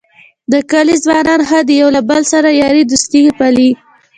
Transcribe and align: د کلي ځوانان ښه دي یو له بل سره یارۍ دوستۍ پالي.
د 0.51 0.53
کلي 0.71 0.95
ځوانان 1.03 1.41
ښه 1.49 1.59
دي 1.67 1.75
یو 1.81 1.89
له 1.95 2.01
بل 2.09 2.21
سره 2.31 2.49
یارۍ 2.61 2.83
دوستۍ 2.85 3.23
پالي. 3.37 3.69